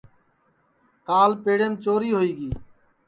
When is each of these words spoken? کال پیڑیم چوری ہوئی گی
کال 1.07 1.31
پیڑیم 1.43 1.73
چوری 1.83 2.09
ہوئی 2.13 2.31
گی 2.37 2.49